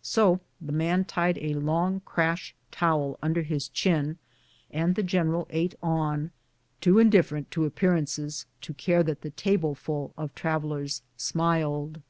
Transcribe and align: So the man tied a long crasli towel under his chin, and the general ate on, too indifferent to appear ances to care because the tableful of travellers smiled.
So 0.00 0.40
the 0.62 0.72
man 0.72 1.04
tied 1.04 1.36
a 1.36 1.52
long 1.52 2.00
crasli 2.06 2.54
towel 2.70 3.18
under 3.20 3.42
his 3.42 3.68
chin, 3.68 4.16
and 4.70 4.94
the 4.94 5.02
general 5.02 5.46
ate 5.50 5.74
on, 5.82 6.30
too 6.80 6.98
indifferent 6.98 7.50
to 7.50 7.66
appear 7.66 7.92
ances 7.92 8.46
to 8.62 8.72
care 8.72 9.04
because 9.04 9.20
the 9.20 9.30
tableful 9.32 10.14
of 10.16 10.34
travellers 10.34 11.02
smiled. 11.18 12.00